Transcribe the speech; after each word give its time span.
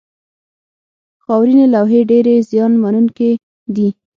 خاورینې 1.23 1.65
لوحې 1.73 2.01
ډېرې 2.09 2.35
زیان 2.49 2.71
منونکې 2.83 3.29
دي. 3.75 3.87